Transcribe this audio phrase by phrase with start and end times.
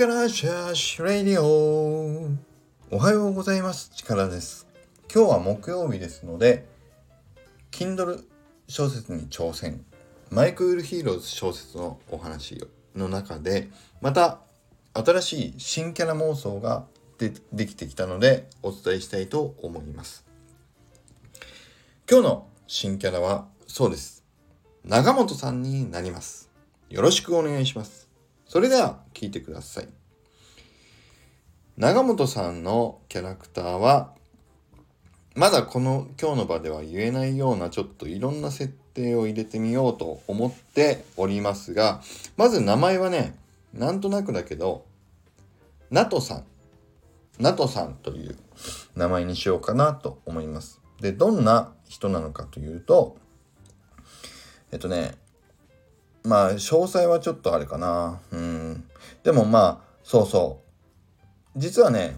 [0.00, 2.30] 力シャーシュレイディオ
[2.90, 3.90] おはようございます。
[3.94, 4.66] 力です。
[5.14, 6.66] 今日は木曜日ですので
[7.70, 8.24] Kindle
[8.66, 9.84] 小説に挑戦。
[10.30, 12.66] My Cool Heroes 小説のお話
[12.96, 13.68] の中で
[14.00, 14.40] また
[14.94, 16.86] 新しい新キャラ妄想が
[17.18, 20.24] でできてきたのでお伝えしたいと思います。
[22.10, 24.24] 今日の新キャラはそうです。
[24.82, 26.48] 長本さんになります。
[26.88, 28.09] よろしくお願いします。
[28.50, 29.88] それでは聞いてください。
[31.76, 34.12] 長本さんのキャラクターは
[35.36, 42.02] まだこの今日の場では言えないようなちょっといろんな設定を入れてみようと思っておりますが
[42.36, 43.36] まず名前はね
[43.72, 44.84] なんとなくだけど
[45.92, 46.44] ナトさん。
[47.38, 48.36] ナトさんという
[48.96, 50.80] 名前にしようかなと思います。
[51.00, 53.16] でどんな人なのかというと
[54.72, 55.19] えっとね
[56.24, 58.20] まあ詳細はちょっとあれかな。
[58.32, 58.84] うん。
[59.22, 60.60] でもまあそうそ
[61.56, 61.58] う。
[61.58, 62.16] 実はね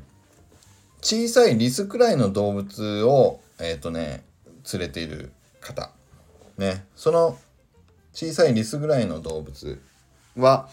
[1.01, 4.25] 小さいリスくらいの動物をえっ、ー、とね
[4.73, 5.91] 連れている方。
[6.59, 6.85] ね。
[6.97, 7.39] その
[8.13, 9.81] 小さいリスぐらいの動物
[10.37, 10.69] は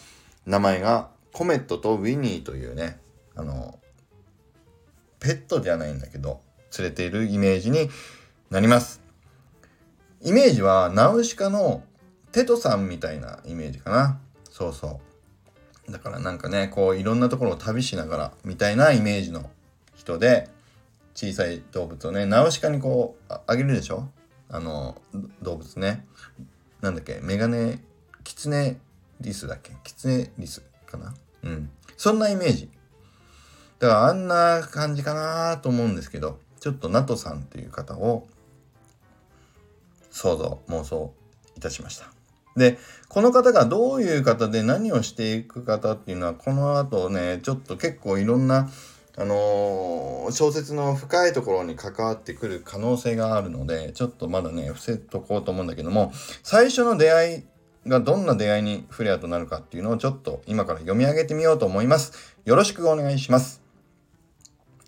[0.45, 2.99] 名前がコメットとウィニーというね
[3.35, 3.79] あの
[5.19, 6.41] ペットではないんだけど
[6.77, 7.89] 連れているイメージに
[8.49, 9.01] なります。
[10.21, 11.83] イメージはナウシカの
[12.31, 14.19] テトさんみたいなイメージかな。
[14.49, 14.99] そうそ
[15.87, 15.91] う。
[15.91, 19.49] だからなんかね、こういろんなところを旅しながらみたいなイメージの
[19.95, 20.49] 人で、
[21.15, 24.07] 小さい動物をね、ナウシカにこうあげるでしょ？
[24.49, 25.01] あの、
[25.41, 26.05] 動物ね。
[26.81, 27.19] なんだっけ？
[27.21, 27.83] メガネ、
[28.23, 28.79] キツネ
[29.19, 29.73] リスだっけ？
[29.83, 31.13] キツネリスかな？
[31.43, 31.69] うん。
[31.97, 32.69] そんなイメージ。
[33.79, 38.27] だからあんな感じかなと思うんですけど、ちょっとナトさんっていう方を
[40.11, 41.13] 想像、妄想
[41.57, 42.11] いたしました。
[42.55, 48.69] で、この方がどういう方で何をしていく方っていうのは、この後ね、ちょっと結構いろんな、
[49.17, 56.11] あのー、小説の深いところに関わってくる可能性があるので、ちょっとまだね、伏せとこうと思うんだけども、
[56.43, 57.43] 最初の出会い
[57.87, 62.37] がどんな出会いにフレアとなるかっていうのをちょっと今から読み上げてみようと思います。
[62.45, 63.61] よろしくお願いします。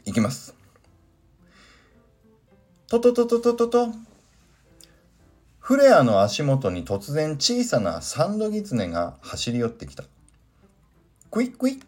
[0.05, 0.55] いきます。
[2.87, 4.10] ととととととと。
[5.61, 10.03] フレアの足元に突然小さなサンドギツネが走り寄ってきた。
[11.29, 11.81] クイックイッ。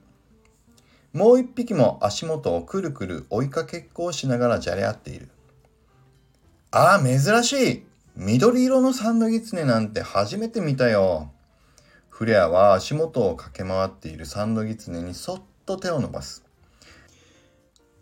[1.12, 5.28] もう一匹も足元をくるくる追いかけっこをしながらじゃれ合っている。
[6.70, 7.84] ああ、珍しい
[8.16, 11.32] 緑色のサンドギツネなんて初めて見たよ。
[12.10, 16.46] フレアは足元を駆け回っているサンドギツネにそっと手を伸ばす。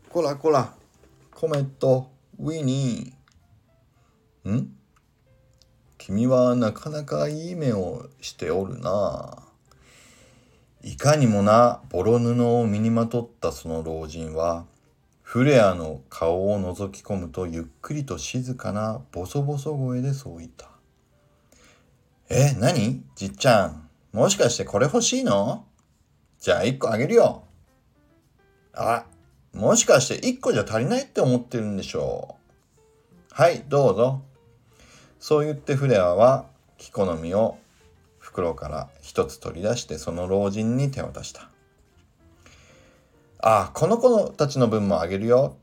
[0.09, 0.73] こらこら、
[1.33, 4.51] コメット、ウィニー。
[4.51, 4.80] ん？
[6.11, 9.37] 君はなかなかいい目をしておるな。
[10.83, 14.65] いかにもなボロ布を身にまとったその老人は、
[15.21, 20.67] フレアの顔を覗き込むとゆっくりと静かなボソボソ声でそう言った。
[22.29, 23.05] え、何？
[23.15, 23.87] じっちゃん。
[24.11, 25.65] もしかしてこれ欲しいの？
[26.41, 27.45] じゃあ一個あげるよ。
[28.73, 29.05] あ、
[29.53, 32.35] もしかして一個じゃ足りないって思ってるんでしょ
[33.31, 33.33] う。
[33.33, 34.23] はい、どうぞ。
[35.21, 36.47] そう言ってフレアは
[36.79, 37.59] 木好みを
[38.17, 41.49] 袋から一つ取り出してその老人に手を渡した。
[43.39, 45.57] ああ、この子たちの分もあげるよ。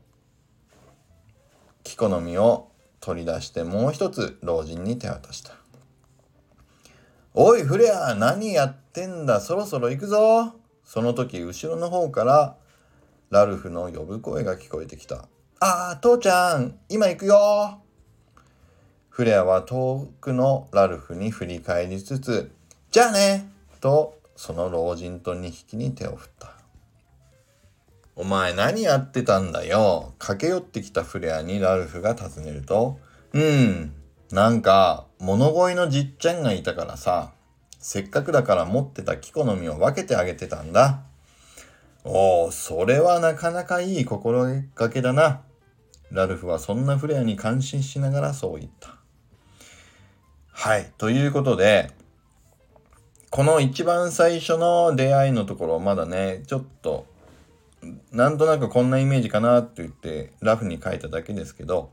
[1.83, 2.69] 木好みを
[3.01, 5.51] 取り出してもう一つ老人に手を渡した。
[7.33, 9.41] おいフレア何やってんだ？
[9.41, 10.55] そろそろ行くぞ
[10.85, 12.55] その時後ろの方から
[13.29, 15.27] ラルフの呼ぶ声が聞こえてきた。
[15.59, 17.81] ああ、父ちゃん今行くよ
[19.19, 22.53] フレアは遠くのラルフに振り返りつつ、
[22.89, 23.49] じゃあね
[23.81, 26.53] とその老人と2匹に手を振った。
[28.15, 30.13] お前何やってたんだよ。
[30.19, 32.97] 駆け寄ってきたフレアにラルフが尋ねると、
[33.33, 33.91] うん、
[34.31, 37.33] なんか物乞いのじっちゃんがいたからさ、
[37.77, 41.01] せっかくだから持ってた木好みを分けてあげてたんだ。
[42.05, 44.45] おお、それはなかなかいい心
[44.75, 45.41] がけだな。
[46.09, 48.98] ラルフはそんなフレアに感心しながらそう言った。
[50.61, 50.91] はい。
[50.97, 51.89] ということで、
[53.29, 57.05] この一番最初の出会いのところ、まだね、ちょっと、
[58.11, 61.91] なんとなくこんなイメージかなって言ってラフに書いただけですけど、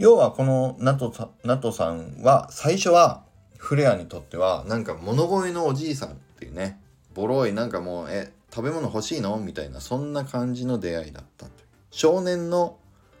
[0.00, 3.22] 要はこのナトさナトさんは最初は
[3.58, 6.80] フレアにとってはなんか物乞いのおじいさんっていうね、
[7.14, 9.36] ボロいなんかもう、え、食べ物欲しいの？
[9.36, 11.52] みたいな、そんな感じの出会いだったと
[11.92, 12.76] 少年の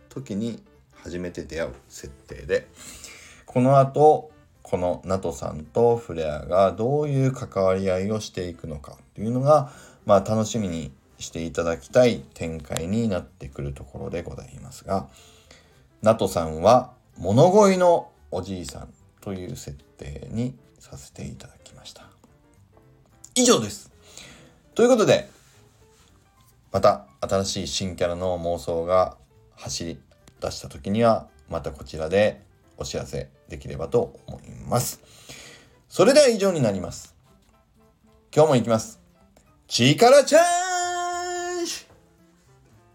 [0.08, 0.60] 時に
[1.04, 2.66] 初めて出会う設定で、
[3.46, 4.32] この後、
[4.70, 9.72] このナトさんとフレアがどういう関わり合いをしていくのかっていうのが、
[10.06, 15.08] まあ、楽しみにしていただきたい展開になってくるところでございますが
[16.02, 22.04] ナトさんは物乞いのおじいさんという設定にさせていただきました。
[23.34, 23.92] 以上です。
[24.74, 25.28] ということで
[26.72, 29.16] また新しい新キャラの妄想が
[29.56, 30.00] 走り
[30.40, 32.48] 出した時にはまたこちらで
[32.80, 35.00] お知らせできればと思います。
[35.88, 37.14] それでは以上になります。
[38.34, 38.98] 今日も行きます。
[39.68, 41.86] 力チャージ。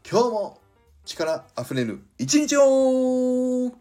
[0.10, 0.60] 今日も
[1.06, 3.72] 力あふれる一日を